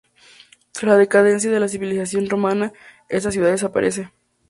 [0.71, 2.73] Tras la decadencia de la civilización romana,
[3.07, 4.09] esta ciudad desaparece.